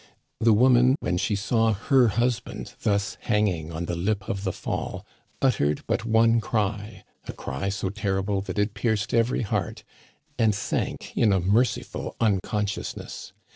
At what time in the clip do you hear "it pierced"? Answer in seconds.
8.57-9.13